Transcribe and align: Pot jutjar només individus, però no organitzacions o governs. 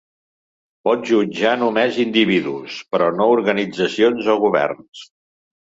Pot 0.87 1.03
jutjar 1.09 1.51
només 1.65 1.99
individus, 2.05 2.79
però 2.97 3.13
no 3.21 3.29
organitzacions 3.37 4.33
o 4.37 4.41
governs. 4.49 5.09